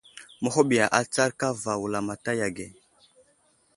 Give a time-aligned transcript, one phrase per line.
[0.41, 2.67] Məhuɓiya atsar kava a wulamataya ge.